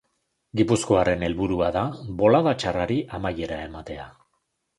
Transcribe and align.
Gipuzkoarren 0.61 1.25
helburua 1.27 1.67
da 1.75 1.83
bolada 2.23 2.55
txarrari 2.65 2.99
amaiera 3.19 3.61
ematea. 3.69 4.09